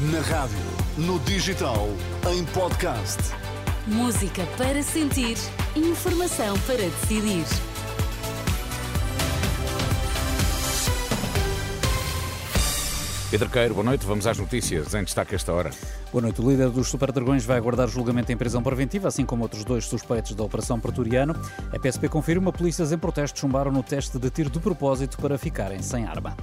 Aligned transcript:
Na 0.00 0.20
rádio, 0.20 0.56
no 0.96 1.18
digital, 1.18 1.86
em 2.32 2.42
podcast. 2.54 3.18
Música 3.86 4.46
para 4.56 4.82
sentir, 4.82 5.36
informação 5.76 6.58
para 6.60 6.78
decidir. 6.78 7.44
Pedro 13.30 13.50
Queiro, 13.50 13.74
boa 13.74 13.84
noite. 13.84 14.06
Vamos 14.06 14.26
às 14.26 14.38
notícias 14.38 14.94
em 14.94 15.04
destaque 15.04 15.34
esta 15.34 15.52
hora. 15.52 15.68
Boa 16.10 16.22
noite. 16.22 16.40
O 16.40 16.50
líder 16.50 16.70
dos 16.70 16.88
Super 16.88 17.12
Dragões 17.12 17.44
vai 17.44 17.58
aguardar 17.58 17.86
julgamento 17.86 18.32
em 18.32 18.38
prisão 18.38 18.62
preventiva, 18.62 19.08
assim 19.08 19.26
como 19.26 19.42
outros 19.42 19.64
dois 19.64 19.84
suspeitos 19.84 20.34
da 20.34 20.42
Operação 20.42 20.80
Pretoriano. 20.80 21.36
A 21.70 21.78
PSP 21.78 22.08
confirma 22.08 22.50
polícias 22.50 22.90
em 22.90 22.96
protesto 22.96 23.38
chumbaram 23.38 23.70
no 23.70 23.82
teste 23.82 24.18
de 24.18 24.30
tiro 24.30 24.48
de 24.48 24.60
propósito 24.60 25.18
para 25.18 25.36
ficarem 25.36 25.82
sem 25.82 26.06
arma. 26.06 26.34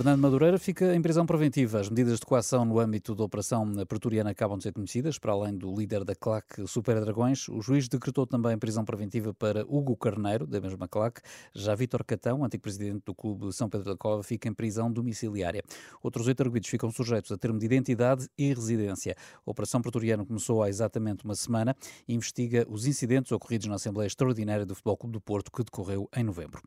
Fernando 0.00 0.22
Madureira 0.22 0.58
fica 0.58 0.96
em 0.96 1.02
prisão 1.02 1.26
preventiva. 1.26 1.78
As 1.78 1.90
medidas 1.90 2.20
de 2.20 2.24
coação 2.24 2.64
no 2.64 2.80
âmbito 2.80 3.14
da 3.14 3.22
Operação 3.22 3.70
Pretoriana 3.86 4.30
acabam 4.30 4.56
de 4.56 4.62
ser 4.62 4.72
conhecidas. 4.72 5.18
Para 5.18 5.32
além 5.32 5.54
do 5.54 5.70
líder 5.74 6.04
da 6.04 6.14
claque 6.14 6.66
Super 6.66 6.98
Dragões, 7.02 7.46
o 7.50 7.60
juiz 7.60 7.86
decretou 7.86 8.26
também 8.26 8.56
prisão 8.56 8.82
preventiva 8.82 9.34
para 9.34 9.62
Hugo 9.68 9.94
Carneiro, 9.94 10.46
da 10.46 10.58
mesma 10.58 10.88
claque. 10.88 11.20
Já 11.54 11.74
Vítor 11.74 12.02
Catão, 12.02 12.42
antigo 12.42 12.62
presidente 12.62 13.02
do 13.04 13.14
Clube 13.14 13.52
São 13.52 13.68
Pedro 13.68 13.90
da 13.90 13.94
Cova, 13.94 14.22
fica 14.22 14.48
em 14.48 14.54
prisão 14.54 14.90
domiciliária. 14.90 15.62
Outros 16.02 16.26
oito 16.26 16.42
arguidos 16.42 16.70
ficam 16.70 16.90
sujeitos 16.90 17.30
a 17.30 17.36
termo 17.36 17.58
de 17.58 17.66
identidade 17.66 18.26
e 18.38 18.54
residência. 18.54 19.14
A 19.46 19.50
Operação 19.50 19.82
Pretoriana 19.82 20.24
começou 20.24 20.62
há 20.62 20.70
exatamente 20.70 21.26
uma 21.26 21.34
semana 21.34 21.76
e 22.08 22.14
investiga 22.14 22.66
os 22.70 22.86
incidentes 22.86 23.32
ocorridos 23.32 23.66
na 23.66 23.74
Assembleia 23.74 24.06
Extraordinária 24.06 24.64
do 24.64 24.74
Futebol 24.74 24.96
Clube 24.96 25.12
do 25.12 25.20
Porto, 25.20 25.52
que 25.52 25.62
decorreu 25.62 26.08
em 26.16 26.24
novembro. 26.24 26.62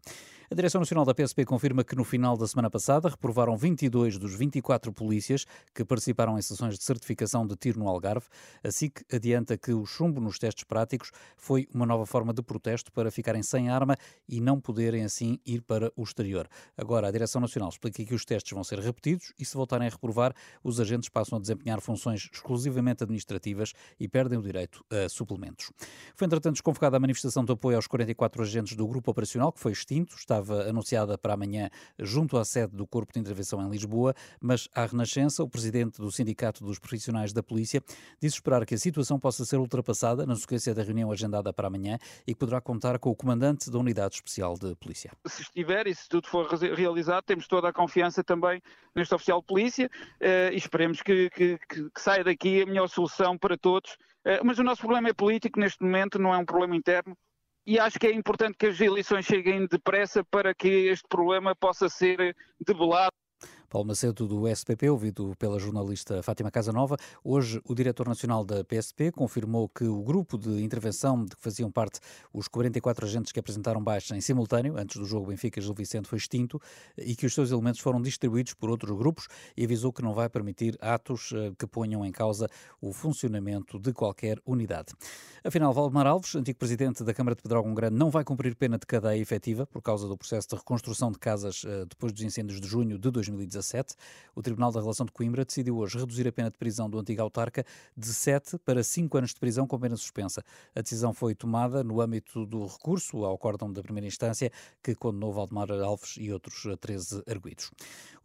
A 0.51 0.55
Direção 0.55 0.79
Nacional 0.79 1.03
da 1.03 1.15
PSP 1.15 1.45
confirma 1.45 1.83
que 1.83 1.95
no 1.95 2.03
final 2.03 2.37
da 2.37 2.45
semana 2.45 2.69
passada 2.69 3.09
reprovaram 3.23 3.55
22 3.55 4.17
dos 4.17 4.35
24 4.35 4.91
polícias 4.91 5.45
que 5.73 5.85
participaram 5.85 6.37
em 6.37 6.41
sessões 6.41 6.77
de 6.77 6.83
certificação 6.83 7.47
de 7.47 7.55
tiro 7.55 7.79
no 7.79 7.87
Algarve. 7.87 8.27
A 8.63 8.69
SIC 8.69 9.01
adianta 9.11 9.57
que 9.57 9.71
o 9.71 9.85
chumbo 9.85 10.19
nos 10.19 10.37
testes 10.37 10.63
práticos 10.63 11.11
foi 11.37 11.67
uma 11.73 11.85
nova 11.85 12.05
forma 12.05 12.33
de 12.33 12.43
protesto 12.43 12.91
para 12.91 13.09
ficarem 13.09 13.41
sem 13.41 13.69
arma 13.69 13.95
e 14.27 14.41
não 14.41 14.59
poderem 14.59 15.03
assim 15.03 15.39
ir 15.45 15.61
para 15.61 15.91
o 15.95 16.03
exterior. 16.03 16.47
Agora, 16.77 17.07
a 17.07 17.11
Direção 17.11 17.39
Nacional 17.39 17.69
explica 17.69 18.03
que 18.03 18.13
os 18.13 18.25
testes 18.25 18.51
vão 18.51 18.63
ser 18.63 18.79
repetidos 18.79 19.33
e 19.39 19.45
se 19.45 19.55
voltarem 19.55 19.87
a 19.87 19.89
reprovar, 19.89 20.35
os 20.63 20.79
agentes 20.79 21.09
passam 21.09 21.37
a 21.37 21.41
desempenhar 21.41 21.79
funções 21.79 22.29
exclusivamente 22.31 23.03
administrativas 23.03 23.73
e 23.99 24.07
perdem 24.07 24.37
o 24.37 24.41
direito 24.41 24.83
a 24.89 25.07
suplementos. 25.07 25.71
Foi, 26.15 26.25
entretanto, 26.25 26.53
desconvocada 26.53 26.97
a 26.97 26.99
manifestação 26.99 27.45
de 27.45 27.53
apoio 27.53 27.77
aos 27.77 27.87
44 27.87 28.43
agentes 28.43 28.75
do 28.75 28.87
grupo 28.87 29.09
operacional, 29.11 29.51
que 29.51 29.59
foi 29.59 29.71
extinto, 29.71 30.15
estava 30.15 30.43
estava 30.43 30.69
anunciada 30.69 31.17
para 31.17 31.33
amanhã 31.33 31.69
junto 31.99 32.37
à 32.37 32.45
sede 32.45 32.75
do 32.75 32.85
Corpo 32.85 33.12
de 33.13 33.19
Intervenção 33.19 33.61
em 33.61 33.69
Lisboa, 33.69 34.13
mas 34.41 34.67
à 34.73 34.85
Renascença, 34.85 35.43
o 35.43 35.49
presidente 35.49 36.01
do 36.01 36.11
Sindicato 36.11 36.63
dos 36.63 36.79
Profissionais 36.79 37.31
da 37.31 37.43
Polícia 37.43 37.81
disse 38.19 38.35
esperar 38.35 38.65
que 38.65 38.75
a 38.75 38.77
situação 38.77 39.19
possa 39.19 39.45
ser 39.45 39.57
ultrapassada 39.57 40.25
na 40.25 40.35
sequência 40.35 40.73
da 40.73 40.83
reunião 40.83 41.11
agendada 41.11 41.53
para 41.53 41.67
amanhã 41.67 41.97
e 42.27 42.33
que 42.33 42.39
poderá 42.39 42.59
contar 42.59 42.97
com 42.99 43.09
o 43.09 43.15
comandante 43.15 43.69
da 43.69 43.77
Unidade 43.77 44.15
Especial 44.15 44.55
de 44.57 44.75
Polícia. 44.75 45.11
Se 45.27 45.43
estiver 45.43 45.87
e 45.87 45.95
se 45.95 46.09
tudo 46.09 46.27
for 46.27 46.47
realizado, 46.47 47.23
temos 47.23 47.47
toda 47.47 47.69
a 47.69 47.73
confiança 47.73 48.23
também 48.23 48.61
neste 48.95 49.13
oficial 49.13 49.39
de 49.41 49.47
polícia 49.47 49.89
eh, 50.19 50.51
e 50.51 50.57
esperemos 50.57 51.01
que, 51.01 51.29
que, 51.29 51.57
que, 51.57 51.89
saia 51.97 52.23
daqui 52.23 52.61
a 52.61 52.65
melhor 52.65 52.87
solução 52.87 53.37
para 53.37 53.57
todos. 53.57 53.97
Eh, 54.25 54.41
mas 54.43 54.59
o 54.59 54.63
nosso 54.63 54.81
problema 54.81 55.09
é 55.09 55.13
político 55.13 55.59
neste 55.59 55.83
momento, 55.83 56.19
não 56.19 56.33
é 56.33 56.37
um 56.37 56.45
problema 56.45 56.75
interno 56.75 57.15
e 57.65 57.79
acho 57.79 57.97
que 57.97 58.07
é 58.07 58.13
importante 58.13 58.57
que 58.57 58.67
as 58.67 58.79
eleições 58.81 59.25
cheguem 59.25 59.65
depressa 59.67 60.23
para 60.23 60.53
que 60.53 60.67
este 60.67 61.07
problema 61.07 61.55
possa 61.55 61.87
ser 61.87 62.35
debelado. 62.59 63.12
Paulo 63.73 63.87
Macedo, 63.87 64.27
do 64.27 64.47
SPP, 64.47 64.87
ouvido 64.87 65.33
pela 65.39 65.57
jornalista 65.57 66.21
Fátima 66.21 66.51
Casanova. 66.51 66.95
Hoje, 67.23 67.59
o 67.65 67.73
diretor 67.73 68.07
nacional 68.07 68.45
da 68.45 68.63
PSP 68.63 69.11
confirmou 69.11 69.67
que 69.67 69.85
o 69.85 70.03
grupo 70.03 70.37
de 70.37 70.63
intervenção 70.63 71.25
de 71.25 71.35
que 71.35 71.41
faziam 71.41 71.71
parte 71.71 71.99
os 72.31 72.47
44 72.47 73.03
agentes 73.03 73.31
que 73.31 73.39
apresentaram 73.39 73.83
baixa 73.83 74.15
em 74.15 74.21
simultâneo, 74.21 74.77
antes 74.77 74.97
do 74.97 75.05
jogo 75.05 75.25
Benfica-Gil 75.25 75.73
Vicente, 75.73 76.07
foi 76.07 76.19
extinto 76.19 76.61
e 76.95 77.15
que 77.15 77.25
os 77.25 77.33
seus 77.33 77.49
elementos 77.49 77.81
foram 77.81 77.99
distribuídos 77.99 78.53
por 78.53 78.69
outros 78.69 78.95
grupos 78.95 79.27
e 79.57 79.65
avisou 79.65 79.91
que 79.91 80.03
não 80.03 80.13
vai 80.13 80.29
permitir 80.29 80.77
atos 80.79 81.31
eh, 81.33 81.51
que 81.57 81.65
ponham 81.65 82.05
em 82.05 82.11
causa 82.11 82.47
o 82.79 82.93
funcionamento 82.93 83.79
de 83.79 83.91
qualquer 83.91 84.37
unidade. 84.45 84.93
Afinal, 85.43 85.73
Valdemar 85.73 86.05
Alves, 86.05 86.35
antigo 86.35 86.59
presidente 86.59 87.03
da 87.03 87.11
Câmara 87.11 87.35
de 87.35 87.41
Pedrógão 87.41 87.73
Grande, 87.73 87.95
não 87.95 88.11
vai 88.11 88.23
cumprir 88.23 88.55
pena 88.55 88.77
de 88.77 88.85
cadeia 88.85 89.19
efetiva 89.19 89.65
por 89.65 89.81
causa 89.81 90.07
do 90.07 90.15
processo 90.15 90.49
de 90.49 90.55
reconstrução 90.57 91.11
de 91.11 91.17
casas 91.17 91.63
eh, 91.65 91.85
depois 91.89 92.13
dos 92.13 92.21
incêndios 92.21 92.61
de 92.61 92.67
junho 92.67 92.99
de 92.99 93.09
2017. 93.09 93.62
2017, 93.63 93.95
o 94.35 94.41
Tribunal 94.41 94.71
da 94.71 94.81
Relação 94.81 95.05
de 95.05 95.11
Coimbra 95.11 95.45
decidiu 95.45 95.77
hoje 95.77 95.97
reduzir 95.97 96.27
a 96.27 96.31
pena 96.31 96.51
de 96.51 96.57
prisão 96.57 96.89
do 96.89 96.99
antigo 96.99 97.21
autarca 97.21 97.65
de 97.95 98.07
7 98.07 98.57
para 98.59 98.83
5 98.83 99.17
anos 99.17 99.33
de 99.33 99.39
prisão 99.39 99.65
com 99.65 99.79
pena 99.79 99.95
suspensa. 99.95 100.43
A 100.75 100.81
decisão 100.81 101.13
foi 101.13 101.33
tomada 101.33 101.83
no 101.83 102.01
âmbito 102.01 102.45
do 102.45 102.65
recurso 102.65 103.23
ao 103.23 103.35
acórdão 103.35 103.71
da 103.71 103.81
primeira 103.81 104.07
instância 104.07 104.51
que 104.81 104.95
condenou 104.95 105.33
Valdemar 105.33 105.71
Alves 105.71 106.15
e 106.17 106.31
outros 106.31 106.63
13 106.79 107.23
arguídos. 107.27 107.71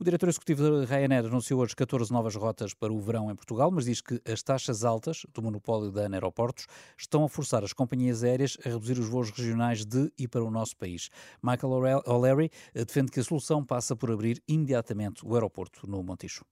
O 0.00 0.04
diretor 0.04 0.28
executivo 0.28 0.62
da 0.62 0.84
Ryanair 0.84 1.26
anunciou 1.26 1.60
hoje 1.60 1.74
14 1.74 2.12
novas 2.12 2.34
rotas 2.36 2.72
para 2.72 2.92
o 2.92 3.00
verão 3.00 3.30
em 3.30 3.34
Portugal, 3.34 3.70
mas 3.70 3.84
diz 3.84 4.00
que 4.00 4.20
as 4.30 4.42
taxas 4.42 4.84
altas 4.84 5.26
do 5.34 5.42
monopólio 5.42 5.90
da 5.90 6.06
ANA 6.06 6.16
Aeroportos 6.16 6.66
estão 6.96 7.24
a 7.24 7.28
forçar 7.28 7.64
as 7.64 7.72
companhias 7.72 8.22
aéreas 8.22 8.56
a 8.64 8.68
reduzir 8.68 8.98
os 8.98 9.08
voos 9.08 9.30
regionais 9.30 9.84
de 9.84 10.10
e 10.16 10.28
para 10.28 10.44
o 10.44 10.50
nosso 10.50 10.76
país. 10.76 11.10
Michael 11.42 12.02
O'Leary 12.06 12.50
defende 12.72 13.10
que 13.10 13.20
a 13.20 13.24
solução 13.24 13.64
passa 13.64 13.96
por 13.96 14.10
abrir 14.10 14.42
imediatamente 14.46 15.26
o 15.28 15.34
aeroporto 15.34 15.88
no 15.88 16.02
Montijo. 16.02 16.44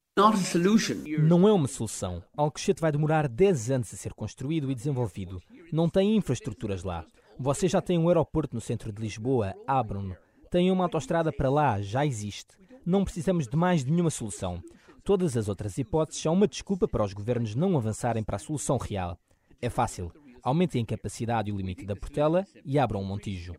Não 1.18 1.46
é 1.46 1.52
uma 1.52 1.68
solução. 1.68 2.22
Alcochete 2.36 2.80
vai 2.80 2.92
demorar 2.92 3.28
10 3.28 3.70
anos 3.70 3.92
a 3.92 3.96
ser 3.96 4.14
construído 4.14 4.70
e 4.70 4.74
desenvolvido. 4.74 5.42
Não 5.72 5.88
tem 5.88 6.16
infraestruturas 6.16 6.82
lá. 6.82 7.04
Você 7.38 7.68
já 7.68 7.82
tem 7.82 7.98
um 7.98 8.08
aeroporto 8.08 8.54
no 8.54 8.60
centro 8.60 8.90
de 8.92 9.00
Lisboa, 9.00 9.54
abram-no. 9.66 10.16
Tem 10.50 10.70
uma 10.70 10.84
autoestrada 10.84 11.32
para 11.32 11.50
lá, 11.50 11.80
já 11.82 12.06
existe. 12.06 12.54
Não 12.84 13.04
precisamos 13.04 13.46
de 13.46 13.56
mais 13.56 13.84
nenhuma 13.84 14.10
solução. 14.10 14.62
Todas 15.04 15.36
as 15.36 15.48
outras 15.48 15.76
hipóteses 15.76 16.22
são 16.22 16.32
uma 16.32 16.48
desculpa 16.48 16.88
para 16.88 17.04
os 17.04 17.12
governos 17.12 17.54
não 17.54 17.76
avançarem 17.76 18.22
para 18.22 18.36
a 18.36 18.40
solução 18.40 18.78
real. 18.78 19.18
É 19.60 19.68
fácil. 19.68 20.10
Aumentem 20.42 20.82
a 20.82 20.86
capacidade 20.86 21.50
e 21.50 21.52
o 21.52 21.56
limite 21.56 21.84
da 21.84 21.96
Portela 21.96 22.46
e 22.64 22.78
abram 22.78 23.02
um 23.02 23.04
Montijo. 23.04 23.54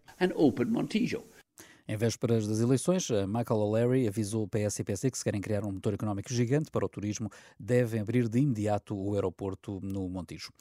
Em 1.90 1.96
vésperas 1.96 2.46
das 2.46 2.59
eleições, 2.59 3.08
Michael 3.09 3.62
O'Leary 3.62 4.09
avisou 4.09 4.44
o 4.44 4.48
PS 4.48 4.80
e 4.80 4.84
PC 4.84 5.09
que 5.09 5.18
se 5.18 5.24
querem 5.24 5.40
criar 5.40 5.64
um 5.64 5.72
motor 5.72 5.94
económico 5.94 6.34
gigante 6.34 6.70
para 6.70 6.86
o 6.86 6.90
turismo, 6.90 7.31
devem 7.58 8.02
abrir 8.02 8.28
de 8.28 8.40
imediato 8.40 8.94
o 8.94 9.14
aeroporto 9.14 9.80
no 9.81 10.09
Montijo. 10.09 10.52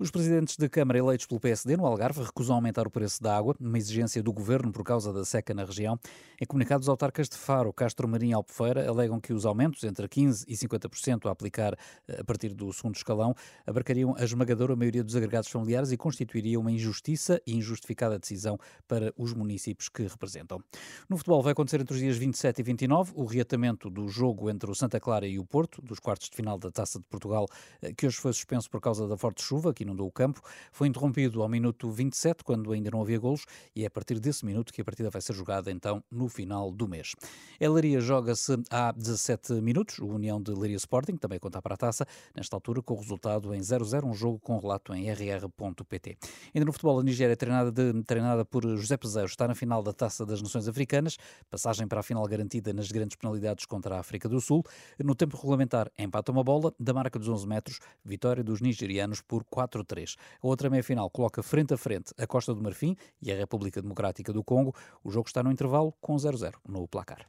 Os 0.00 0.12
presidentes 0.12 0.56
da 0.56 0.68
Câmara 0.68 0.96
eleitos 0.96 1.26
pelo 1.26 1.40
PSD 1.40 1.76
no 1.76 1.84
Algarve 1.84 2.22
recusam 2.22 2.54
aumentar 2.54 2.86
o 2.86 2.90
preço 2.90 3.20
da 3.20 3.36
água, 3.36 3.56
uma 3.58 3.76
exigência 3.76 4.22
do 4.22 4.32
governo 4.32 4.70
por 4.70 4.84
causa 4.84 5.12
da 5.12 5.24
seca 5.24 5.52
na 5.52 5.64
região. 5.64 5.98
Em 6.40 6.46
comunicado, 6.46 6.82
os 6.82 6.88
autarcas 6.88 7.28
de 7.28 7.36
Faro, 7.36 7.72
Castro 7.72 8.06
Marinho 8.06 8.30
e 8.30 8.34
Albufeira 8.34 8.88
alegam 8.88 9.18
que 9.18 9.32
os 9.32 9.44
aumentos, 9.44 9.82
entre 9.82 10.06
15% 10.06 10.44
e 10.46 10.54
50% 10.54 11.26
a 11.26 11.32
aplicar 11.32 11.76
eh, 12.06 12.20
a 12.20 12.22
partir 12.22 12.54
do 12.54 12.72
segundo 12.72 12.94
escalão, 12.94 13.34
abarcariam 13.66 14.14
a 14.16 14.22
esmagadora 14.22 14.76
maioria 14.76 15.02
dos 15.02 15.16
agregados 15.16 15.50
familiares 15.50 15.90
e 15.90 15.96
constituiriam 15.96 16.60
uma 16.60 16.70
injustiça 16.70 17.42
e 17.44 17.56
injustificada 17.56 18.20
decisão 18.20 18.56
para 18.86 19.12
os 19.16 19.34
municípios 19.34 19.88
que 19.88 20.04
representam. 20.04 20.62
No 21.08 21.16
futebol 21.16 21.42
vai 21.42 21.50
acontecer 21.50 21.80
entre 21.80 21.94
os 21.94 22.00
dias 22.00 22.16
27 22.16 22.60
e 22.60 22.62
29 22.62 23.14
o 23.16 23.24
reatamento 23.24 23.90
do 23.90 24.06
jogo 24.06 24.48
entre 24.48 24.70
o 24.70 24.76
Santa 24.76 25.00
Clara 25.00 25.26
e 25.26 25.40
o 25.40 25.44
Porto, 25.44 25.82
dos 25.82 25.98
quartos 25.98 26.30
de 26.30 26.36
final 26.36 26.56
da 26.56 26.70
Taça 26.70 27.00
de 27.00 27.04
Portugal, 27.06 27.48
eh, 27.82 27.92
que 27.92 28.06
hoje 28.06 28.16
foi 28.16 28.32
suspenso 28.32 28.70
por 28.70 28.80
causa 28.80 29.08
da 29.08 29.16
forte 29.16 29.42
chuva 29.42 29.70
aqui 29.70 29.87
inundou 29.88 30.06
o 30.06 30.12
campo. 30.12 30.40
Foi 30.70 30.86
interrompido 30.86 31.42
ao 31.42 31.48
minuto 31.48 31.90
27, 31.90 32.44
quando 32.44 32.72
ainda 32.72 32.90
não 32.90 33.00
havia 33.00 33.18
golos, 33.18 33.44
e 33.74 33.84
é 33.84 33.86
a 33.86 33.90
partir 33.90 34.20
desse 34.20 34.44
minuto 34.44 34.72
que 34.72 34.80
a 34.80 34.84
partida 34.84 35.10
vai 35.10 35.20
ser 35.20 35.34
jogada 35.34 35.70
então 35.70 36.02
no 36.10 36.28
final 36.28 36.70
do 36.70 36.86
mês. 36.86 37.14
A 37.60 37.68
Leiria 37.68 38.00
joga-se 38.00 38.56
há 38.70 38.92
17 38.92 39.54
minutos, 39.54 39.98
o 39.98 40.06
União 40.06 40.40
de 40.40 40.52
Leiria 40.52 40.76
Sporting 40.76 41.16
também 41.16 41.38
conta 41.38 41.60
para 41.60 41.74
a 41.74 41.76
taça, 41.76 42.06
nesta 42.34 42.54
altura 42.56 42.82
com 42.82 42.94
o 42.94 42.98
resultado 42.98 43.54
em 43.54 43.60
0-0, 43.60 44.04
um 44.04 44.14
jogo 44.14 44.38
com 44.38 44.58
relato 44.58 44.94
em 44.94 45.10
rr.pt. 45.10 46.18
Ainda 46.54 46.64
no 46.64 46.72
futebol, 46.72 47.00
a 47.00 47.02
Nigéria, 47.02 47.36
treinada, 47.36 47.72
de, 47.72 48.02
treinada 48.02 48.44
por 48.44 48.62
José 48.76 48.96
Peseiro, 48.96 49.28
está 49.28 49.48
na 49.48 49.54
final 49.54 49.82
da 49.82 49.92
Taça 49.92 50.24
das 50.24 50.42
Nações 50.42 50.68
Africanas, 50.68 51.16
passagem 51.50 51.86
para 51.86 52.00
a 52.00 52.02
final 52.02 52.26
garantida 52.26 52.72
nas 52.72 52.90
grandes 52.90 53.16
penalidades 53.16 53.66
contra 53.66 53.96
a 53.96 54.00
África 54.00 54.28
do 54.28 54.40
Sul. 54.40 54.62
No 55.02 55.14
tempo 55.14 55.36
regulamentar, 55.36 55.90
empata 55.98 56.30
uma 56.32 56.44
bola 56.44 56.72
da 56.78 56.92
marca 56.92 57.18
dos 57.18 57.28
11 57.28 57.46
metros, 57.46 57.80
vitória 58.04 58.42
dos 58.42 58.60
nigerianos 58.60 59.20
por 59.20 59.44
4 59.44 59.77
4-3. 59.84 60.16
A 60.42 60.46
outra 60.46 60.70
meia-final 60.70 61.10
coloca 61.10 61.42
frente 61.42 61.74
a 61.74 61.76
frente 61.76 62.12
a 62.18 62.26
Costa 62.26 62.54
do 62.54 62.62
Marfim 62.62 62.96
e 63.20 63.32
a 63.32 63.36
República 63.36 63.80
Democrática 63.80 64.32
do 64.32 64.42
Congo. 64.42 64.74
O 65.02 65.10
jogo 65.10 65.28
está 65.28 65.42
no 65.42 65.52
intervalo 65.52 65.94
com 66.00 66.16
0-0 66.16 66.54
no 66.66 66.86
placar. 66.86 67.26